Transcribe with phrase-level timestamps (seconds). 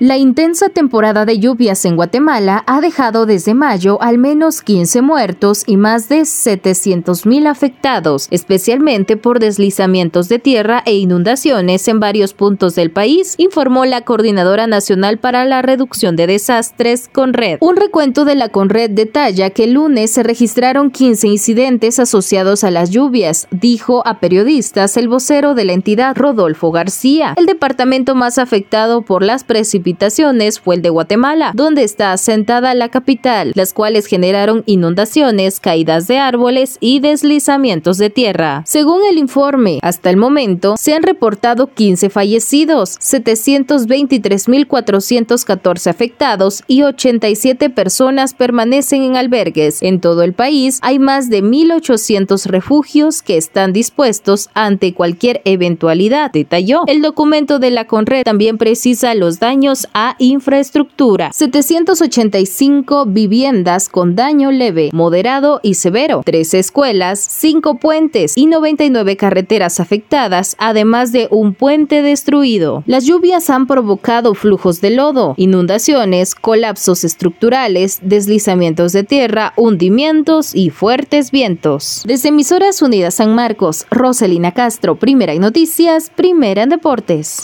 [0.00, 5.64] La intensa temporada de lluvias en Guatemala ha dejado desde mayo al menos 15 muertos
[5.66, 12.76] y más de 700.000 afectados, especialmente por deslizamientos de tierra e inundaciones en varios puntos
[12.76, 17.58] del país, informó la Coordinadora Nacional para la Reducción de Desastres, CONRED.
[17.60, 22.70] Un recuento de la CONRED detalla que el lunes se registraron 15 incidentes asociados a
[22.70, 27.34] las lluvias, dijo a periodistas el vocero de la entidad Rodolfo García.
[27.36, 29.87] El departamento más afectado por las precipitaciones
[30.62, 36.18] fue el de Guatemala, donde está asentada la capital, las cuales generaron inundaciones, caídas de
[36.18, 38.62] árboles y deslizamientos de tierra.
[38.66, 47.70] Según el informe, hasta el momento se han reportado 15 fallecidos, 723.414 afectados y 87
[47.70, 49.82] personas permanecen en albergues.
[49.82, 56.32] En todo el país hay más de 1.800 refugios que están dispuestos ante cualquier eventualidad,
[56.32, 56.82] detalló.
[56.86, 64.50] El documento de la CONRED también precisa los daños a infraestructura, 785 viviendas con daño
[64.50, 71.54] leve, moderado y severo, 13 escuelas, 5 puentes y 99 carreteras afectadas, además de un
[71.54, 72.82] puente destruido.
[72.86, 80.70] Las lluvias han provocado flujos de lodo, inundaciones, colapsos estructurales, deslizamientos de tierra, hundimientos y
[80.70, 82.02] fuertes vientos.
[82.06, 87.28] Desde Emisoras Unidas San Marcos, Roselina Castro, Primera en Noticias, Primera en Deportes.